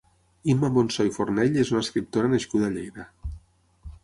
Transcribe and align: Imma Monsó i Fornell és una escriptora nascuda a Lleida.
Imma 0.53 0.71
Monsó 0.77 1.05
i 1.09 1.13
Fornell 1.19 1.59
és 1.65 1.73
una 1.75 1.83
escriptora 1.87 2.33
nascuda 2.33 2.69
a 2.71 2.75
Lleida. 2.79 3.07